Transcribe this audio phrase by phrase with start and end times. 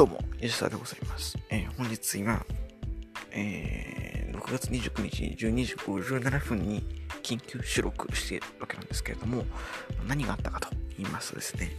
[0.00, 1.36] どうも、吉沢でございます。
[1.50, 2.42] えー本日今、
[3.32, 6.82] えー6月29日12時57分に
[7.22, 9.44] 緊急収録しているわけなんですけれども、
[10.08, 11.70] 何があったかと言いますとですね、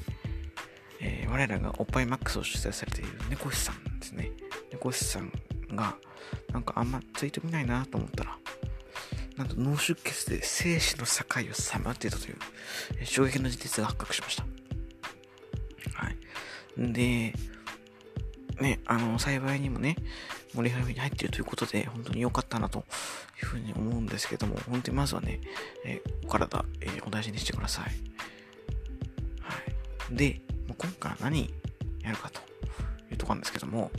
[0.99, 4.30] えー我らがおっぱいマックスを主催されている猫石さんですね。
[4.72, 5.31] 猫石さん
[5.73, 5.95] が、
[6.53, 8.38] なんかあんまツイート見ないなと思ったら、
[9.35, 12.38] なんと脳出血で生死の境をさまっていたという、
[12.99, 14.44] え衝撃の事実が発覚しました。
[15.95, 16.17] はい。
[16.77, 17.34] で、
[18.61, 19.95] ね、あの、幸いにもね、
[20.53, 25.41] もうリハビリに入っているということで、本当に良かったなというふうに思うんですけども、本当にまずはね、
[25.85, 27.85] えーお体、えーお大事にしてください。
[29.41, 29.57] は
[30.11, 30.15] い。
[30.15, 31.53] で、もう今回は何
[32.03, 32.39] やるかと
[33.09, 33.91] いうところなんですけども、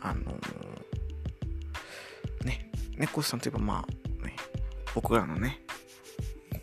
[0.00, 3.84] あのーね、猫さんといえばま
[4.22, 4.36] あ、ね、
[4.94, 5.60] 僕らのね、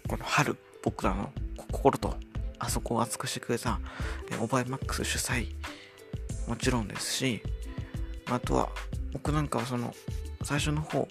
[0.07, 2.15] この春、僕らの心と
[2.57, 3.79] あそこを熱くしてくれた、
[4.31, 5.47] えーオバイマックス主催、
[6.47, 7.41] もちろんですし、
[8.25, 8.69] あとは、
[9.11, 9.93] 僕なんかはその、
[10.43, 11.07] 最初の方、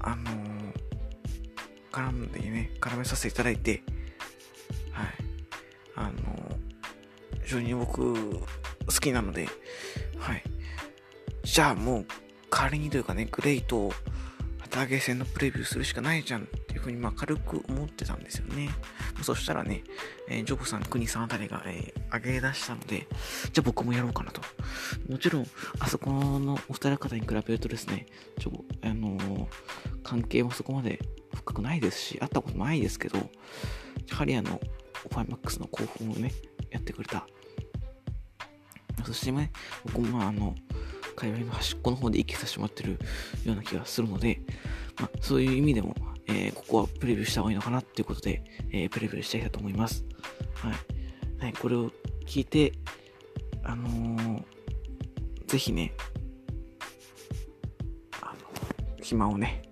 [0.00, 0.48] あのー
[1.90, 3.82] 絡んでね、絡めさせていただいて、
[4.92, 5.06] はい、
[5.96, 6.68] あのー
[7.42, 8.40] 非常に僕、好
[9.00, 9.48] きなので、
[10.18, 10.42] はい、
[11.44, 12.06] じゃあもう、
[12.50, 13.90] 仮にというかね、グレイと、
[14.58, 18.68] 旗揚げ戦のプレビューするしかないじゃんっていうふうに、まあ、軽く思ってたんですよね。
[19.22, 19.82] そしたらね、
[20.28, 23.06] えージョブさん、クニさんあたりが、えー上げ出したので、
[23.52, 24.40] じゃあ僕もやろうかなと。
[25.10, 25.46] もちろん、
[25.78, 28.06] あそこのお二人方に比べるとですね、
[28.38, 29.46] ちょ、あのー
[30.02, 31.00] 関係もそこまで
[31.34, 33.24] 深くないですし、会ったこともないですけど、や
[34.16, 34.58] はりあの、
[35.04, 36.32] オファイマックスの興奮をね、
[36.70, 37.26] やってくれた。
[39.04, 39.52] そしてね、
[39.84, 40.54] 僕もまああの、
[41.14, 42.92] 界隈の端っこの方で生きさせてもらってる
[43.44, 44.40] ような気がするので、
[44.98, 45.94] まあ、そういう意味でも、
[46.28, 50.04] えーここはプレビューした方がいいのかなっていうことで、えープレビューしたいと思います。
[50.54, 50.74] はい。
[51.44, 51.90] はい、これを
[52.26, 52.72] 聞いて、
[53.62, 54.44] あのー
[55.46, 55.94] ぜひね、
[58.20, 59.62] あの、暇をね、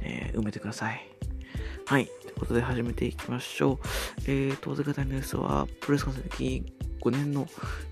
[0.00, 1.08] えー埋めてください。
[1.86, 2.06] はい。
[2.06, 3.78] ということで始めていきましょう。
[4.26, 7.46] えー、当然型ニュースは、プロレス観戦歴5年の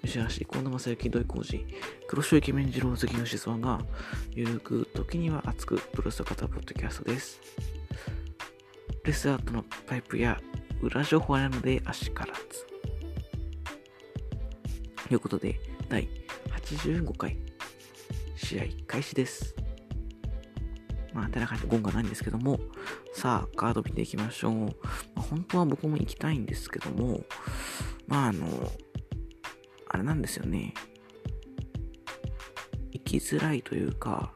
[0.05, 1.67] 吉橋、近藤正幸、土井浩二、
[2.07, 3.81] 黒潮イケメン二郎関の静が、
[4.33, 7.41] ゆるく、時には熱く、プロレスを語るポッドキャストです。
[9.07, 10.41] レスアートのパイプや
[10.83, 12.67] 裏情報なので、あしからず。
[15.07, 16.09] ということで、第
[16.67, 17.39] 85回、
[18.35, 19.55] 試合開始です。
[21.15, 22.59] まあ、てな感じでゴンがないんですけども、
[23.15, 24.53] さあ、カード見ていきましょう。
[24.55, 24.71] ま
[25.19, 27.21] あ本当は僕も行きたいんですけども、
[28.09, 28.73] まあ、あの、
[29.89, 30.75] あれなんですよね。
[32.91, 34.33] 行きづらいというか、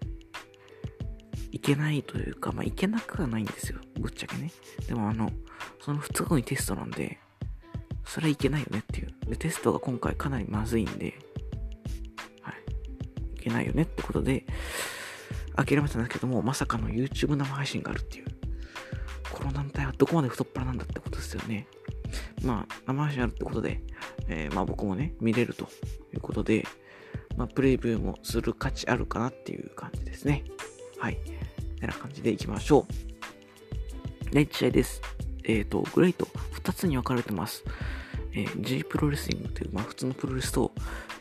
[1.52, 3.78] 行けないというか、まあ、行けなくはないんですよ。
[3.98, 4.50] ぶっちゃけね。
[4.86, 5.32] でもあの、
[5.80, 7.18] その2日後にテストなんで、
[8.04, 9.12] それはいけないよねっていう。
[9.26, 11.18] で、テストが今回かなりまずいんで、
[12.42, 12.54] はい。
[13.36, 14.44] いけないよねってことで、
[15.56, 18.26] 諦めたんですけども、まさかの YouTube 生配信があるっていう。
[19.32, 21.66] この団体はどこまで太っ腹なんだってことですよね。
[22.42, 23.80] まあ、生配信あるってことで、
[24.28, 25.68] えーまあ僕もね、見れると
[26.12, 26.66] いうことで、
[27.36, 30.44] まあ、プレビューもする価値あるかなっていう感じですね。
[30.98, 31.18] はい。
[31.80, 34.34] てな感じでいきましょう。
[34.34, 35.00] 第1試合です。
[35.44, 36.26] えっ、と、グレイト
[36.62, 37.64] 2つに分かれてます。
[38.32, 40.72] えー G プロレスリングという、まあ普通のプロレスと、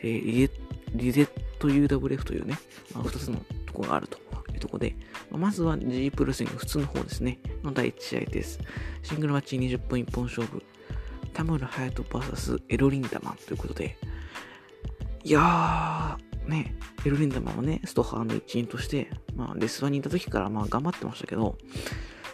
[0.01, 0.51] えー
[0.93, 2.57] リゼット UWF というね、
[2.95, 4.17] まあ、2つのところがあると
[4.51, 4.95] いうところで、
[5.31, 8.59] まずは G プロレスリング普通の方ですね、の第1試合です。
[9.03, 10.63] シングルマッチ20分一本勝負。
[11.33, 13.97] 田村隼人 VS エロリンダマンということで、
[15.23, 21.57] いやー、ね、エロリンダマンはね、ストハーの一員として、まあ、レスワにいた時からまあ頑張ってましたけど、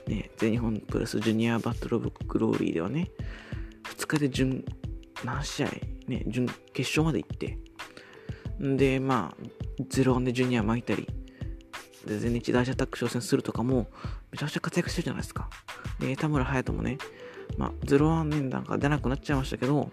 [0.08, 3.12] ね、全日本プロレスジュニアバトルオブグローリーではね、
[3.84, 4.64] 2日で準、
[5.24, 5.68] 何試合、
[6.08, 7.60] ね、準決勝まで行って、
[8.60, 9.44] で、まあ、
[9.84, 11.08] 0-1でジュニア巻いたり、
[12.08, 13.88] で、全日大社アタック挑戦するとかも、
[14.32, 15.50] めちゃくちゃ活躍してるじゃないですか。
[16.00, 16.98] で、田村隼人もね、
[17.58, 19.92] まあ、01年段が出なくなっちゃいましたけど、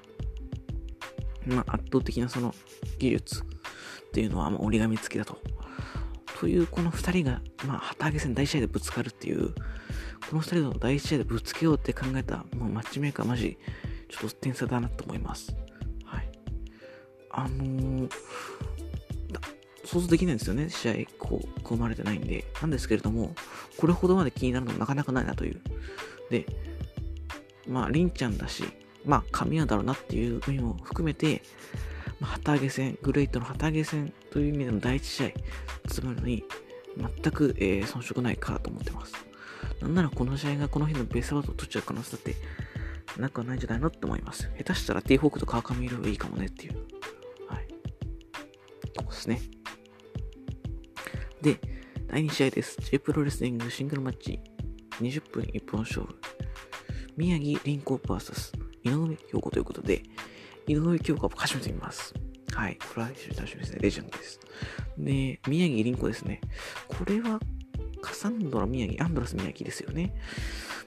[1.47, 2.55] まあ、圧倒的なその
[2.99, 3.43] 技術
[4.13, 5.39] っていうのは、ま、折り紙付きだと。
[6.39, 9.55] という、この二人が、まあ、旗揚げ戦第一試合でぶつかるっていう、
[10.29, 13.57] この二人の第一試合でぶつけようって考えた、もうマッチメーカーマジ、
[14.11, 15.57] ちょっと天才だなと思います。
[16.05, 16.29] はい。
[17.31, 18.11] あのー、
[19.87, 22.45] 想像できないんですよね、試合、こう、組まれてないんで。
[22.61, 23.35] なんですけれども、
[23.79, 25.61] これほどまで気になるのもなかなかないなという。
[26.29, 26.45] で、
[27.67, 28.65] まあ、りんちゃんだし、
[29.07, 31.43] まあ、神谷だろうなっていう意味も含めて、
[32.27, 35.31] 旗揚げ戦、グレイトの旗揚げ戦という意味での第一試合、
[35.89, 36.45] つまりのに、
[36.97, 39.15] 全く、えー遜色ないかと思ってます。
[39.81, 42.37] なんならこの試合がこの日のベースバウトを取っちゃう可能性だって
[43.19, 44.51] なくはないんじゃないのって思います。
[44.57, 46.75] 下手したら T ホークと川上色がいいかもねっていう。
[47.49, 47.69] はい。
[48.93, 49.41] とこですね。
[51.41, 51.59] で、
[52.07, 52.77] 第2試合です。
[52.81, 54.41] J プロレスリングシングルマッチ
[55.01, 56.15] 20分1本勝負。
[57.17, 60.03] 宮城凛子 VS 井上京子ということで、
[60.67, 62.15] 井上京子は初めて見ます。
[62.55, 62.77] はい。
[62.77, 63.79] これは非常に楽しみですね。
[63.81, 64.41] レジェンドです。
[64.99, 66.41] で、宮城凛子ですね。
[66.89, 67.41] これは、
[68.01, 70.15] カサンドラ宮城、アンドラス宮城ですよね。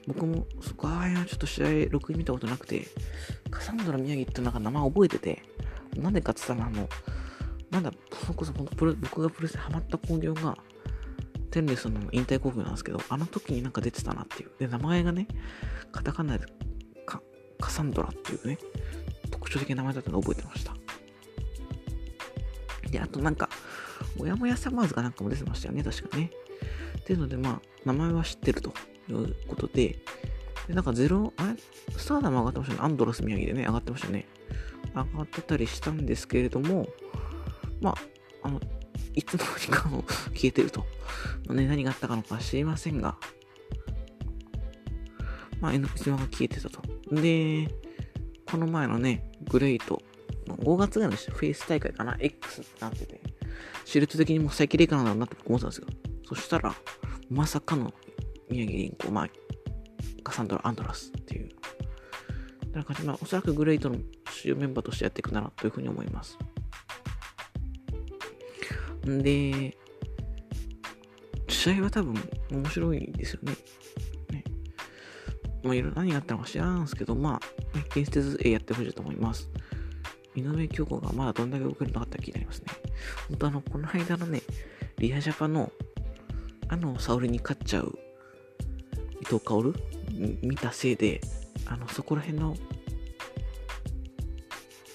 [0.06, 2.86] 僕も、そこはちょっと試合、録音見たことなくて、
[3.50, 5.42] カサンドラ宮城ってなんか名前覚えてて、
[5.96, 6.88] なんでかって言ったら、あの、
[7.70, 7.92] なんだ、
[8.26, 8.94] そこそ僕がプロ
[9.40, 10.56] レスにハマった興行が、
[11.50, 14.50] テンレスの引退興行なんですけど、あの時になんか出てたなっていう。
[14.58, 15.26] で、名前がね、
[15.90, 16.46] カタカナで
[17.06, 17.20] カ
[17.58, 18.58] カサンドラっていうね、
[19.46, 20.74] 特徴的な名前だったのを覚えてました。
[22.90, 23.48] で、あとなんか、
[24.16, 26.30] もやもやサマーズがなんかも出てましたよね、確かね。
[26.98, 28.72] っていうので、まあ、名前は知ってると
[29.08, 29.98] いうことで、
[30.66, 31.54] でなんかゼロ、あれ？
[31.96, 32.80] スターダム上がってましたね。
[32.82, 34.26] アンドロス宮城でね、上がってましたね。
[34.94, 36.88] 上がってたりしたんですけれども、
[37.80, 37.96] まあ、
[38.42, 38.60] あの、
[39.14, 40.02] いつの間にかも
[40.34, 40.84] 消えてると。
[41.50, 43.16] ね、何があったかのか知りませんが、
[45.60, 46.82] まあ、N ピスが消えてたと。
[47.12, 47.72] で、
[48.50, 50.02] この前のね、グレイト
[50.46, 53.20] の5月ぐらいのフェイス大会かな ?X ってなってて、
[53.84, 55.86] シルト的にもう最近レイかなんだろうなって思ってたんですよ。
[56.28, 56.74] そしたら、
[57.30, 57.92] まさかの
[58.50, 59.28] 宮城凛子、まあ、
[60.22, 61.48] カサンドラ・アンドラスっていう、
[62.72, 63.96] な感じまあ、おそらくグレイトの
[64.30, 66.38] 主要メンバーとしてやっていくならというふうに思います。
[69.08, 69.76] んで、
[71.48, 72.14] 試合は多分
[72.50, 73.52] 面白いですよね。
[74.30, 74.44] ね
[75.62, 79.48] まあ、いろいろ何があったのか知らんですけど、まあ、気にせずやってほしいと思います。
[80.34, 82.66] 井上京子がまだどんだけ動けるのかって気になりますね。
[83.28, 84.42] 本当あの、この間のね、
[84.98, 85.72] リアジャパの、
[86.68, 87.98] あの、沙織に勝っちゃう
[89.20, 89.74] 伊藤薫？
[90.42, 91.20] 見たせいで、
[91.66, 92.54] あの、そこら辺の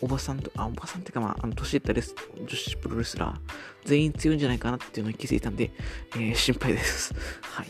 [0.01, 3.39] おばさんと、あ、おばさんっていうか、まあ、あの、年いったレス女子プロレスラー、
[3.85, 5.71] 全員強いんじゃないかなっていうのに気づいたんで、
[6.15, 7.13] えー、心配です。
[7.41, 7.67] はい。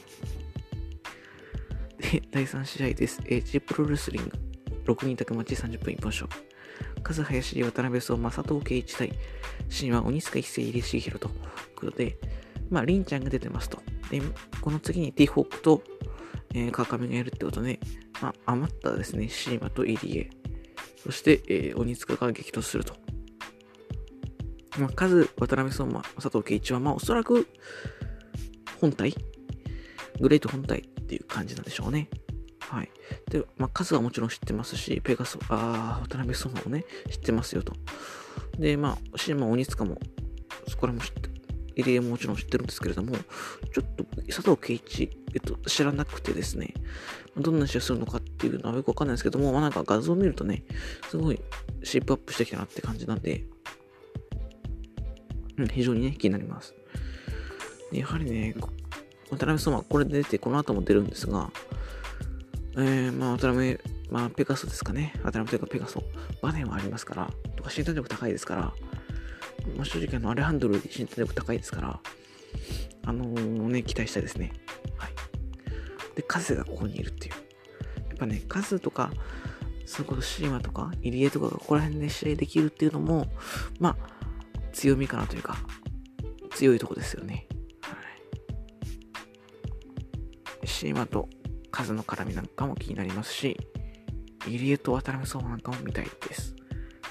[1.99, 3.21] で、第3試合です。
[3.25, 4.31] えー、G プロレスリング、
[4.85, 6.51] 6人宅待ち30分一本勝負。
[7.03, 9.11] 数林、渡辺相馬、佐藤圭一対、
[9.69, 11.33] 新は鬼塚一世、入重弘という
[11.75, 12.17] ことで、
[12.69, 13.81] まあ、りんちゃんが出てますと。
[14.09, 14.21] で、
[14.61, 15.81] この次にティホークと、
[16.53, 17.79] えー、川上がやるってことで、
[18.21, 20.29] まあ、余ったですね、シーマと入江、
[21.03, 22.95] そして、えー、鬼塚が激突すると。
[24.77, 27.47] まあ、数、渡辺相馬、佐藤圭一は、まあ、おそらく、
[28.79, 29.15] 本体？
[30.19, 32.09] グレート本体っていう感じなんでしょうね。
[32.71, 32.89] はい。
[33.29, 37.73] で、まあ、数はもちろん知ってますし、ペガソ、ああ渡辺相馬もね、知ってますよと。
[38.57, 39.99] で、まあ、シーマ鬼塚も、
[40.69, 41.29] そこらも知って、
[41.75, 46.73] 入江ももちろん知ってるんですけれども、ちょっと佐藤圭一、えっと、知らなくてですね、
[47.35, 50.63] どんな試合するのかっていうのはよくわかんないですけども、まあなんか画像を見るとね、
[51.09, 51.41] すごい
[51.83, 53.43] シェイプアップしてきたなって感じなんで、
[55.57, 56.73] うん、非常にね、気になります。
[57.91, 58.55] やはりね、
[59.29, 61.51] 渡辺相馬、これで出て、この後も出るんですが、
[62.77, 63.79] えー、まあ、渡辺、
[64.09, 65.13] まあ、ペガソですかね。
[65.23, 66.03] 渡辺というかペガソ。
[66.41, 68.61] バネはありますから、とか身体力高いですから、
[69.75, 71.99] まあ、正直あの、アレハンドル身体力高いですから、
[73.03, 74.53] あのー、ね、期待したいですね。
[74.97, 75.11] はい。
[76.15, 77.33] で、カズがここにいるっていう。
[78.09, 79.11] やっぱね、カズとか、
[79.85, 83.27] それこそシーマとか、入江とかがここら辺で試合できるっていうのも、
[83.79, 84.11] まあ、
[84.71, 85.57] 強みかなというか、
[86.51, 87.47] 強いとこですよね。
[87.81, 87.97] は
[90.63, 90.67] い。
[90.67, 91.27] シーマと
[91.71, 93.57] 数の絡みなんかも気になりますし、
[94.47, 96.55] 入江と渡辺相馬なんかも見たいです。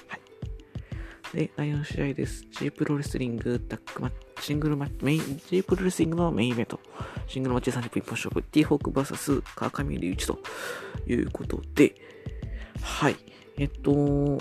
[0.08, 1.36] はい。
[1.36, 2.44] で、第4試合です。
[2.50, 6.80] G プロレスリングタックマッチ、シングルマッチ、メイン、G プロレスリングのメインイベント。
[7.26, 10.38] シングルマッチ30分一本勝負、T ホーク VS 川上隆一と
[11.06, 11.94] いうことで、
[12.82, 13.16] はい。
[13.56, 14.38] えっと、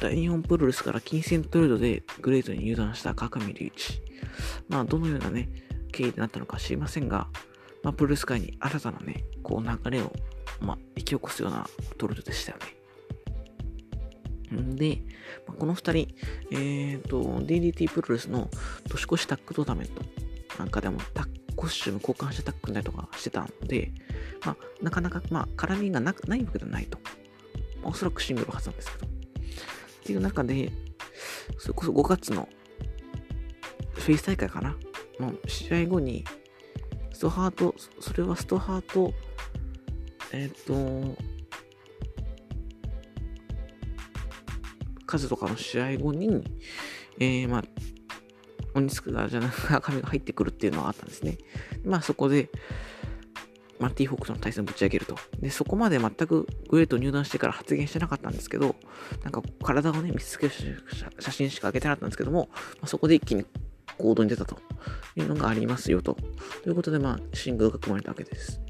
[0.00, 4.02] 大日本プロレスから金銭トレードでグレートに入団した川上隆一。
[4.68, 5.48] まあ、どのようなね、
[5.92, 7.28] 経緯になったのか知りませんが、
[7.86, 10.12] まあ、プロレス界に新たなね、こう流れを、
[10.60, 12.58] まあ、引き起こすようなトレードでしたよ
[14.50, 14.60] ね。
[14.60, 15.02] んで、
[15.46, 16.08] まあ、この二人、
[16.50, 18.50] えっ、ー、と、DDT プロレスの
[18.88, 20.02] 年越しタッグトーナメント
[20.58, 23.92] なんかでもタッコスチューム交換してタッグ組んだりとかしてたんで、
[24.44, 26.98] まあ、なかなか、まあ、絡みがなないわけではないと。
[27.82, 29.06] まあ、おそらくシングルはずなんですけど。
[29.06, 29.10] っ
[30.02, 30.72] ていう中で、
[31.58, 32.48] それこそ5月の
[33.92, 34.76] フェイス大会かな
[35.20, 36.24] の試合後に、
[37.16, 39.14] ストハート、それはストハート、
[40.32, 41.16] えっ、ー、と、
[45.06, 46.44] 数とかの試合後に、
[47.18, 47.64] えー、まあ、
[48.74, 51.38] 鬼スクが、じゃなくて、赤身が入ってくるっていうのがあったんですね。
[51.86, 52.50] まあ、そこで、
[53.78, 55.16] まあ、ティーホークとの対戦をぶち上げると。
[55.40, 58.76] で、そこまで全くグレート入団してから発言してなかったんですけど、
[59.22, 60.52] なんか体をね、見つける
[61.18, 63.46] 写真しか上げてなかったんですけども、まあ、そこで一気に
[63.98, 64.58] 行動に出たと
[65.16, 66.16] いうのがありますよと。
[66.62, 68.60] ということで、まあ、シングルが組まれたわけです。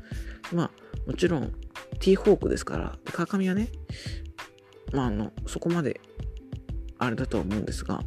[0.52, 0.70] まあ、
[1.06, 1.52] もちろん、
[2.00, 3.68] ティーホークですから、川上はね、
[4.92, 6.00] まあ、あの、そこまで、
[6.98, 8.02] あれだとは思うんですが、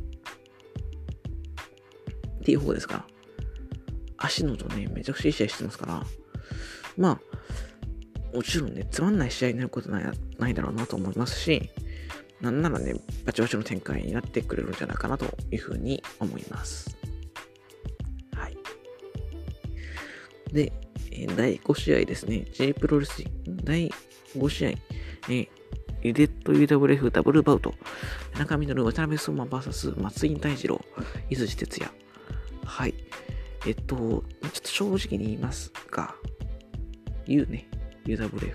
[2.43, 3.05] ティーホークですから、
[4.17, 6.03] 足のとね、めちゃくちゃいい試合してますから、
[6.97, 7.19] ま
[8.33, 10.03] あ、もちろんね、つまんない試合になることない
[10.37, 11.69] ないだろうなと思いますし、
[12.41, 12.95] なんならね、
[13.25, 16.98] バチバチの展開になってくれるんじゃないかなというふうに思います。
[20.51, 20.71] で、
[21.35, 23.23] 第5試合ですね、J プロレス
[23.63, 23.91] 第
[24.35, 24.69] 5試合、
[25.29, 25.47] え
[26.01, 27.73] リデッド UWF ダブルバウト、
[28.37, 30.81] 中見の渡辺相馬 VS 松井大二郎、
[31.29, 31.91] 伊豆哲也。
[32.63, 32.93] はい。
[33.67, 36.15] えっと、ちょっと正直に言いますが、
[37.25, 37.67] U ね、
[38.05, 38.53] UWF。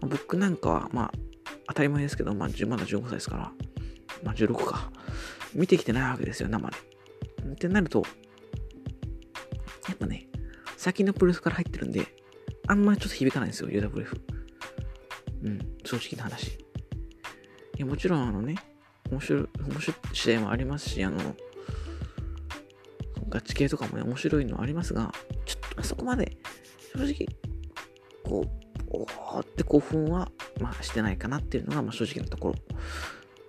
[0.00, 1.12] まあ、僕なんかは、まあ、
[1.68, 3.52] 当たり前ですけど、まあ、まだ15歳ですから、
[4.22, 4.90] まあ、16か。
[5.54, 6.76] 見てきてないわけですよ、生で。
[7.52, 8.02] ってなると、
[9.88, 10.28] やっぱね、
[10.84, 12.06] 先のプレスから入ってるんで、
[12.66, 14.20] あんまりちょっと響かないんですよ、UWF。
[15.42, 16.48] うん、正直な話。
[16.48, 16.58] い
[17.78, 18.56] や、もちろん、あのね、
[19.10, 21.34] 面白い、面白い試合もありますし、あの、
[23.30, 25.10] ガチ系とかもね、面白いのありますが、
[25.46, 26.36] ちょっとそこまで、
[26.94, 27.28] 正直、
[28.22, 32.54] こう、おーって興奮は、まあ、してないかなっていうのが、まあ、正直なところ。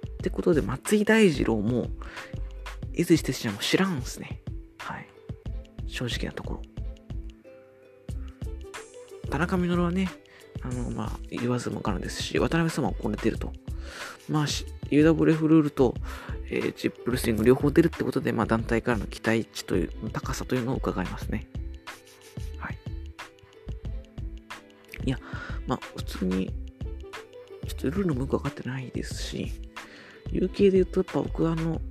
[0.07, 1.89] ってことで、松井大二郎も、
[2.93, 4.41] 伊豆哲也も知らんすね。
[4.77, 5.09] はい。
[5.85, 6.74] 正直なところ。
[9.29, 10.09] 田中稔はね、
[10.61, 13.53] あの、まあ、言わずもがなですし、渡辺様もここで出ると。
[14.29, 14.45] まあ、
[14.89, 15.95] UWF ルールと、
[16.49, 21.47] えー、チップルスイング両方出るってことで、まあ、団体からの期待値という、高さというのを伺いますね。
[22.57, 22.77] はい
[25.05, 25.19] いや、
[25.67, 26.53] まあ、普通に、
[27.67, 29.51] ちょっとルールもよくわかってないですし、
[30.31, 31.81] 有形で言うと、やっぱ僕はあの、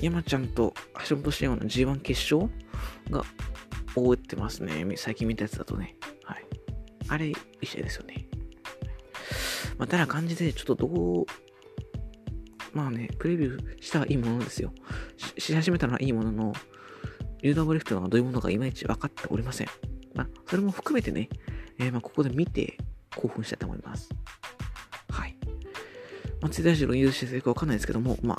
[0.00, 0.74] 山ちゃんと
[1.08, 2.50] 橋本慎也の G1 決勝
[3.10, 3.24] が
[3.94, 4.84] 覚えてますね。
[4.96, 5.96] 最近見たやつだとね。
[7.10, 8.26] あれ、いい試合ですよね。
[9.78, 11.26] まあ、ただ感じで、ちょっとどう、
[12.72, 14.72] まあね、プレビューしたはいいものですよ。
[15.36, 16.52] しし始めたのはいいものの、
[17.42, 19.66] UWF というのがどういうものかいまいち分かっておりません。
[20.14, 21.28] まあ、それも含めてね、
[21.80, 22.78] えー、まあ、ここで見て
[23.16, 24.08] 興奮したいと思います。
[25.10, 25.36] はい。
[26.42, 28.38] 松井大二郎、優勝してるかわかんないですけども、まあ、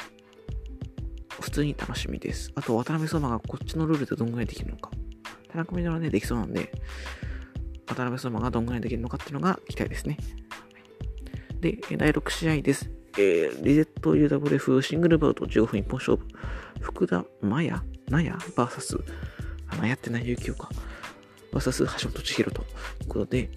[1.42, 2.54] 普通に楽しみです。
[2.56, 4.92] あと、渡辺相馬がこっちのルールでどんぐらいできるのか。
[5.50, 6.72] 田中みなはね、できそうなんで、
[7.96, 10.18] 渡辺相馬がどんぐらいできるのかっていうのが期待ですね。
[11.60, 12.90] で、第6試合です。
[13.18, 16.26] えー、リゼット UWF シングルバウト15分一本勝負。
[16.80, 17.72] 福田麻也
[18.10, 19.04] 納也 ?VS、
[19.68, 20.70] あ、納也って何有給か。
[21.52, 22.66] VS 橋本千尋とい
[23.06, 23.52] うことで、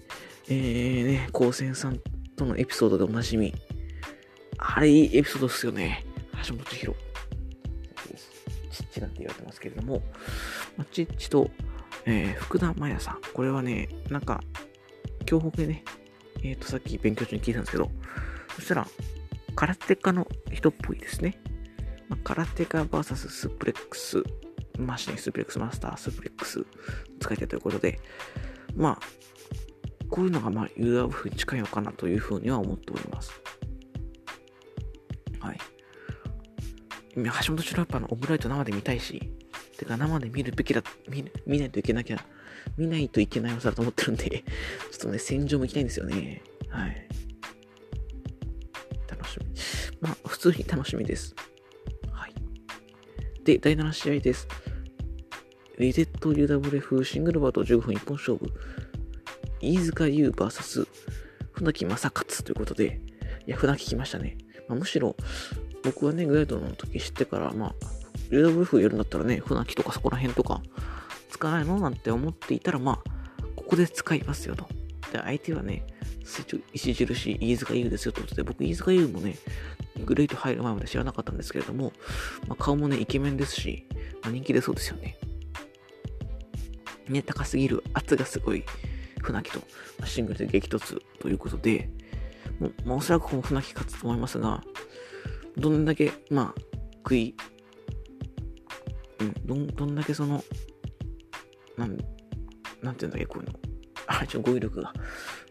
[0.49, 1.99] えーね、高専さん
[2.35, 3.53] とのエピソードでおなじみ。
[4.57, 6.05] あれいいエピソードですよね。
[6.47, 6.95] 橋本千尋。
[8.71, 10.01] チッチなんて言われてますけれども、
[10.77, 11.49] まあ、チッチと、
[12.05, 13.21] えー、福田麻也さん。
[13.33, 14.41] これはね、なんか、
[15.25, 15.83] 京北でね、
[16.43, 17.89] えっ、ー、と、さっき勉強中に聞いたんですけど、
[18.55, 18.87] そしたら、
[19.55, 21.39] 空手家の人っぽいですね。
[22.07, 24.23] まあ、空手家 VS スプレックス
[24.77, 26.65] マシン、スプレックスマスター、スプレックス
[27.19, 27.99] 使いたいということで、
[28.75, 28.99] まあ、
[30.09, 33.31] こういうのがまあ UF に近いのかなというふうには思っております。
[35.39, 35.57] はい。
[37.15, 39.31] 橋本シロッパーのオムライト生で見たいし、
[39.77, 42.25] てか生で見るべきだ、見見ないといけなきゃ、
[42.77, 44.43] 見ないといけない技だと思ってるんで、
[44.91, 46.41] ちょっとね、戦場も行きたいんですよね。
[46.69, 47.07] はい。
[49.07, 49.45] 楽しみ。
[50.01, 51.35] まあ、普通に楽しみです。
[52.11, 52.33] はい。
[53.43, 54.47] で、第7試合です。
[55.77, 58.51] リゼット UWF シングルバート15分一本勝負。
[59.61, 60.87] 飯塚優 VS
[61.53, 63.01] 船木正勝ということで、
[63.45, 64.37] いや、船木来ましたね。
[64.67, 65.15] まあ、むしろ、
[65.83, 67.75] 僕はね、グライドの時知ってから、まあ、
[68.29, 70.61] UWF やるんだったらね、船木とかそこら辺とか、
[71.29, 74.67] 使わないのなんて思っていたら、まあ、ここで使いますよと。
[75.11, 75.85] で、相手はね、
[76.73, 79.35] 石印飯塚優ですよということで、僕、飯塚優もね、
[80.03, 81.93] グレート入る前まで知らなかったんですけれども、
[82.47, 83.85] まあ、顔もね、イケメンですし、
[84.23, 85.17] まあ、人気出そうですよね。
[87.07, 88.63] ね、高すぎる圧がすごい
[89.21, 89.61] 船木と
[89.99, 91.89] まシングルで激突ということで、
[92.59, 94.63] もうまあ、おそらくこの船木勝つと思いますが、
[95.57, 96.61] どんだけ、まあ、
[96.97, 97.35] 食い、
[99.45, 100.43] どん、どんだけその、
[101.77, 101.97] なん、
[102.81, 103.59] なんていうんだっけ、こういうの。
[104.07, 104.93] あ、ちょ、語彙力が。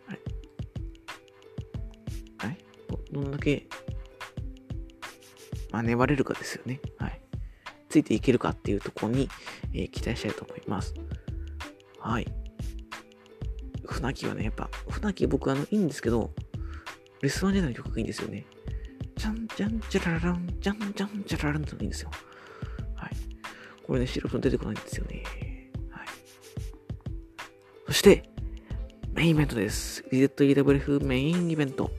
[0.09, 0.21] あれ
[2.39, 2.59] あれ？
[3.11, 3.67] どんだけ、
[5.71, 6.81] まあ、粘れるかですよね。
[6.99, 7.21] はい。
[7.89, 9.29] ついていけるかっていうところに、
[9.73, 10.95] えー、期待したいと思います。
[11.99, 12.27] はい。
[13.87, 16.33] 船木はね、やっぱ、船木僕あの、いいんですけど、
[17.23, 18.47] レスワン時代の曲がいいんですよね。
[19.17, 22.11] じゃんじゃんじゃららん、じゃんじゃんじゃららんってのがいいんですよ。
[23.85, 23.87] はい。
[23.87, 25.23] これね、素人出てこないんですよね。
[25.91, 26.07] はい。
[27.87, 28.29] そして、
[29.13, 30.03] メインイベントです。
[30.11, 31.91] ZEWF メインイベント。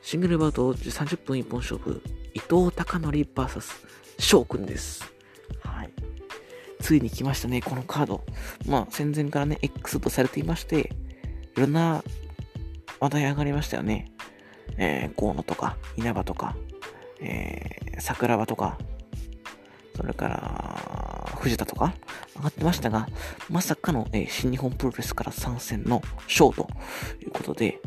[0.00, 2.02] シングルバウト30分一本勝負。
[2.34, 3.60] 伊藤隆則 VS
[4.18, 5.12] 翔くんです。
[5.62, 5.90] はい。
[6.80, 8.24] ついに来ましたね、このカード。
[8.66, 10.92] まあ、戦前からね、X とされていまして、
[11.56, 12.02] いろんな
[13.00, 14.12] 話題上がりましたよね。
[14.76, 16.56] えー、河野とか、稲葉とか、
[17.20, 18.78] えー、桜庭とか、
[19.96, 21.94] それから、藤田とか、
[22.36, 23.08] 上がってましたが、
[23.48, 26.68] まさかの、えー、新日本プロレスから参戦のショーと
[27.22, 27.80] いうことで、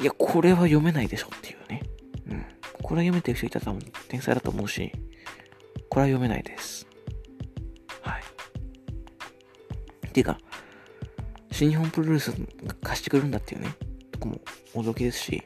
[0.00, 1.82] いや、これは読めないでしょっていうね。
[2.30, 2.46] うん。
[2.82, 4.92] これは読めてる人いたら多分天才だと思うし、
[5.90, 6.86] これは読めないです。
[8.00, 8.22] はい。
[10.06, 10.38] っていうか、
[11.50, 13.74] 新日本プロレスが貸してくれるんだっていうね、
[14.18, 14.40] とこも
[14.74, 15.42] 驚きですし、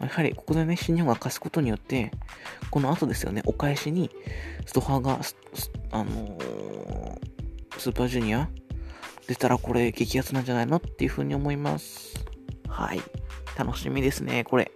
[0.00, 2.12] やはりここでね、新日本が貸すことによって、
[2.70, 4.10] この後ですよね、お返しに、
[4.66, 5.20] ストハーが、
[5.90, 7.18] あのー、
[7.78, 8.48] スーパージュニア
[9.26, 12.24] 出たらこれ激アツなんじゃないのっていうふうに思います。
[12.68, 13.00] はい。
[13.56, 14.70] 楽しみですね、これ。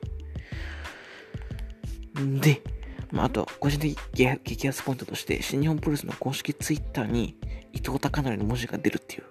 [2.20, 2.62] んで、
[3.10, 7.36] まあ、あと、個人的激アツポイントとして、新日本プロレスの公式ツイッターに
[7.72, 9.24] 伊藤孝則の文字が出るっていう。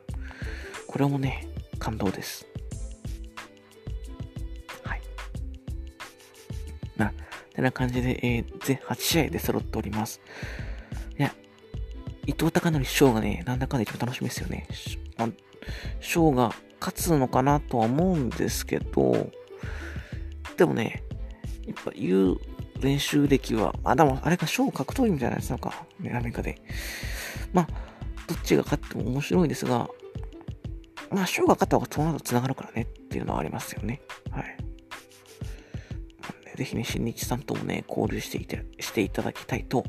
[0.88, 1.48] これもね、
[1.80, 2.48] 感動です。
[6.98, 7.14] まあ、
[7.54, 10.22] てな感じで、えー、全8試合で揃っております。
[11.18, 11.34] いや、
[12.26, 14.68] 伊藤孝則翔がね、なんだかんだ一番楽しみですよね。
[16.00, 19.32] 翔が勝つのかなとは思うんですけど、
[20.58, 21.04] でもね、
[21.66, 22.38] やっぱ言う
[22.80, 26.62] 練習歴は、あ、でもあれが小格闘技みたいなやつなのか、ね、アメリカで。
[27.54, 27.68] まあ、
[28.28, 29.90] どっちが勝っても面白いですが、
[31.12, 34.02] まあ、小が勝った方がその後繋がるからねっていうのはありますよね。
[34.32, 34.65] はい。
[36.56, 39.84] ぜひね、新日さんともね、交流していて、していただきたいと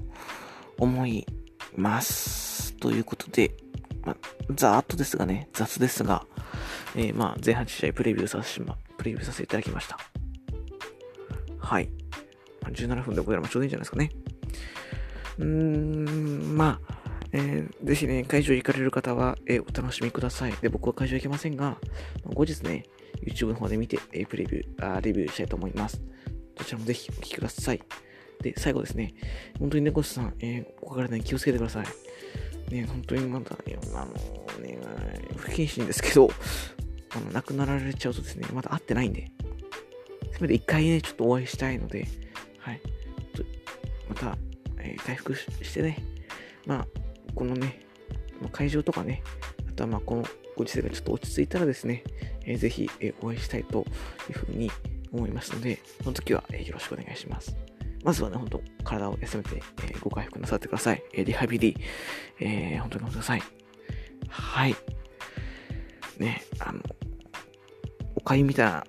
[0.79, 1.27] 思い
[1.77, 2.75] ます。
[2.75, 3.53] ということで、
[4.05, 4.17] ま、
[4.55, 6.27] ざーっとですがね、雑ですが、
[6.95, 9.99] えー、まあ、前半試合プレビューさせ、ま、プレビューさせていただきました。
[11.59, 11.89] はい。
[12.63, 14.11] まあ、17分で僕らもちょうどいいんじゃないですかね。
[15.39, 16.97] うーん、まあ、
[17.33, 20.53] えー、ぜひね、会場行かれる方は、えー、お楽しみください。
[20.63, 21.77] で、僕は会場行けませんが、
[22.25, 22.85] 後日ね、
[23.23, 26.01] YouTube の方で見て、えー、プレビューあ、レビューしたいと思います。
[26.57, 27.81] どちらもぜひお聴きください。
[28.43, 29.15] で、最後ですね、
[29.59, 31.87] 本当に猫さん、えー、お体に気をつけてください。
[32.75, 34.13] ね、本当にまだね、あの
[34.61, 34.79] ね、
[35.37, 36.29] 不謹慎ですけど、
[37.11, 39.31] あの、亡くなられちゃうとですね、まだ会ってないんで、
[40.33, 42.07] せめて一回ね、ちょっとお会いしたいので、
[42.59, 42.81] はい。
[44.09, 44.37] また、
[44.79, 45.99] えー、回復してね、
[46.67, 46.87] まあ、
[47.35, 47.81] このね、
[48.53, 49.23] 会場とかね、
[49.69, 50.25] あとはまあ、この
[50.57, 52.03] ご時世がちょっと落ち着いたらですね、
[52.45, 53.87] えー、ぜひ、えー、お会いしたいと
[54.29, 54.71] いうふうに
[55.17, 57.57] 思いますので、その時は、え、よろしくお願いします。
[58.05, 61.03] まずはね、本当体を休めて、え、ご回復なさってください。
[61.13, 61.77] え、リハビリ、
[62.39, 63.43] えー、本当に頑張ってください。
[64.29, 64.77] はい。
[66.19, 66.81] ね、あの、
[68.15, 68.85] おかゆみたいなのを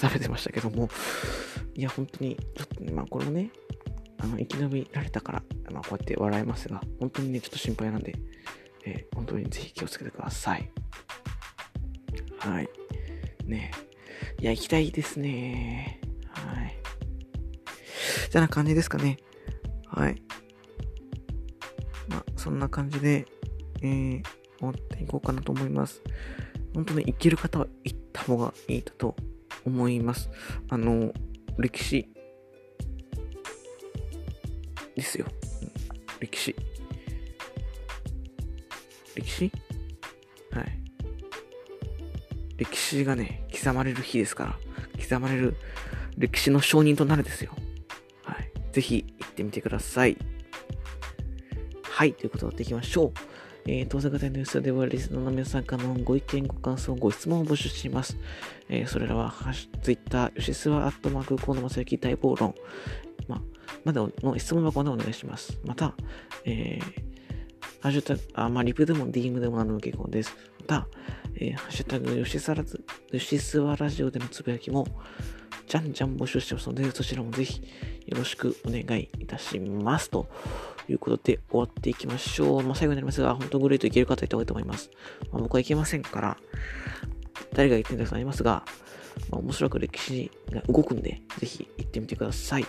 [0.00, 0.88] 食べてましたけども、
[1.74, 3.50] いや、本当に、ちょっとね、まあこれもね、
[4.18, 8.14] あの、生き延びられたから、まあこうやって笑えますが、本当にね、ちょっと心配なんで、
[8.84, 10.70] えー、本当にぜひ気をつけてください。
[12.38, 12.68] はい。
[13.46, 13.70] ね
[14.38, 16.00] いや、行きたいですね。
[16.28, 16.76] はい。
[18.30, 19.18] じゃな感じですかね。
[19.86, 20.22] はい。
[22.08, 23.26] まあ、そんな感じで、
[23.82, 24.22] えー、
[24.58, 26.02] 終わっていこうかなと思います。
[26.74, 29.16] 本当に行ける方は行った方がいいだと
[29.64, 30.28] 思います。
[30.68, 31.12] あの、
[31.56, 32.08] 歴史
[34.94, 35.26] ですよ。
[36.20, 36.54] 歴史。
[39.14, 39.50] 歴史？
[40.50, 40.78] はい。
[42.58, 45.56] 歴史がね、刻まれる日ですから、刻まれる
[46.18, 47.52] 歴史の証人となるですよ。
[48.22, 48.50] はい。
[48.72, 50.16] ぜひ行ってみてください。
[51.82, 52.12] はい。
[52.12, 53.12] ということでやっていきましょう。
[53.68, 58.16] えー、当選型ニュースではリスナーの皆さんからのご意見、ご感想、ご質問を募集しています。
[58.68, 59.34] えー、それらは、
[59.82, 62.54] ツイッター、吉諏訪アットマーク、河野正幸大暴論、
[63.26, 63.42] ま、
[63.84, 65.58] までの質問箱でお願いします。
[65.64, 65.94] また、
[66.44, 66.82] えー、
[67.80, 70.36] ハッシュタグ、あ、まあ、リプでも DM でも何でも結構です。
[70.60, 70.88] また、
[71.38, 74.86] えー、ハッシュタグ、吉沢吉諏ラジオでのつぶやきも、
[75.66, 77.60] じゃんじゃん募集してますので、そちらもぜひ
[78.06, 80.08] よろしくお願いいたします。
[80.08, 80.26] と
[80.88, 82.62] いうことで終わっていきましょう。
[82.62, 84.90] まあ、最後になりますが、本当グレートいける方いた方がいいと思います。
[85.30, 86.38] まあ、僕はいけませんから、
[87.52, 88.64] 誰が言ってるんですかありますが、
[89.30, 92.64] まあ、面白く歴史が動くんで、ぜひ行ってみてください。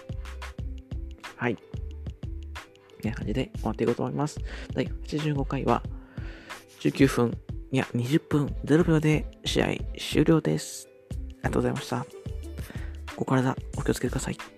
[1.38, 1.56] はい。
[1.56, 1.62] こ
[3.08, 4.41] んな感じで終わっていこうと思います。
[4.73, 5.84] 第85回は、
[6.82, 7.38] 19分
[7.71, 10.88] いや、20分0秒で試合終了です。
[11.12, 12.06] ありがとうございました。
[13.17, 14.56] お体お気をつけください。